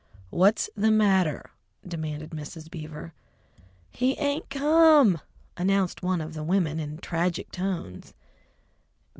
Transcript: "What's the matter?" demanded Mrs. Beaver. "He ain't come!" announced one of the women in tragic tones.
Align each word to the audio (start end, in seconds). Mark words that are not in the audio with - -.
"What's 0.31 0.67
the 0.75 0.89
matter?" 0.89 1.51
demanded 1.87 2.31
Mrs. 2.31 2.71
Beaver. 2.71 3.13
"He 3.91 4.17
ain't 4.17 4.49
come!" 4.49 5.19
announced 5.55 6.01
one 6.01 6.21
of 6.21 6.33
the 6.33 6.41
women 6.43 6.79
in 6.79 6.97
tragic 6.97 7.51
tones. 7.51 8.15